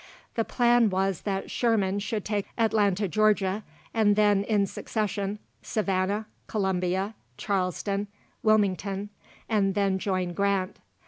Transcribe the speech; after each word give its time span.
The 0.33 0.43
plan 0.43 0.89
was 0.89 1.21
that 1.29 1.51
Sherman 1.51 1.99
should 1.99 2.25
take 2.25 2.47
Atlanta, 2.57 3.07
Georgia, 3.07 3.61
and 3.93 4.15
then, 4.15 4.43
in 4.45 4.65
succession, 4.65 5.37
Savannah, 5.61 6.25
Columbia, 6.47 7.13
Charleston, 7.37 8.07
Wilmington, 8.41 9.11
and 9.47 9.75
then 9.75 9.99
join 9.99 10.33
Grant. 10.33 10.79